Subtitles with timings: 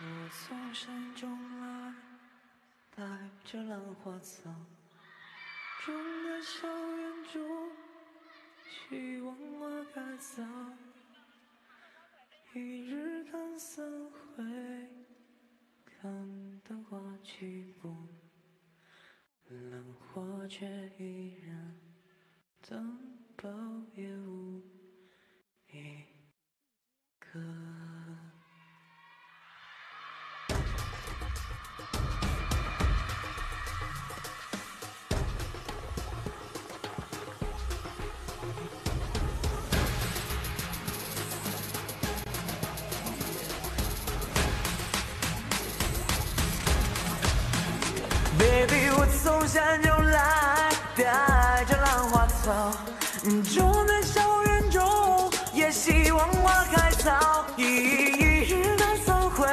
[0.00, 1.94] 我从山中来，
[2.96, 3.04] 带
[3.44, 4.50] 着兰花草，
[5.84, 5.94] 种
[6.24, 7.70] 在校园中，
[8.68, 10.42] 希望花开早。
[12.54, 14.42] 一日看三回，
[15.84, 17.96] 看得花期过，
[19.48, 20.66] 兰花却
[20.98, 21.78] 依然
[22.68, 22.98] 等
[23.38, 24.41] 苞也无
[49.52, 52.72] 山中来，带着兰花草，
[53.54, 57.44] 种在小园中，也希望花开早。
[57.58, 59.46] 一日难三回，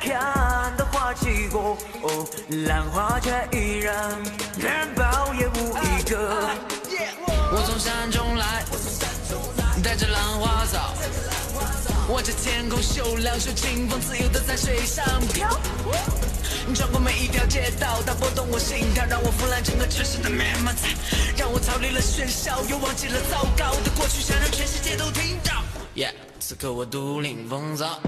[0.00, 2.26] 看得花期过，哦
[2.66, 3.94] 兰花却依然，
[4.56, 5.95] 人抱也无一
[12.08, 15.48] 望着天空秀亮，手清风自由的在水上飘。
[16.74, 20.70] 穿过每一条街道，它拨动我心跳，让我腐烂整个城市的面貌，
[21.36, 25.62] 让我逃离了喧嚣，又忘记了糟糕的过去，想让全世界都听到。
[25.94, 28.00] 耶此刻我独领风骚。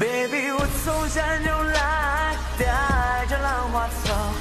[0.00, 4.32] Baby，我从山中来，带着兰花草，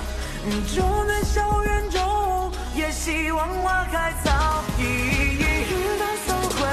[0.73, 4.63] 种在小园中，也希望花开早。
[4.77, 6.65] 一日难三回，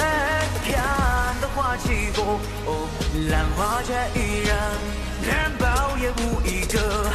[0.70, 2.86] 看得花期过，哦，
[3.28, 4.56] 兰花却依然，
[5.20, 7.10] 人抱也无一个。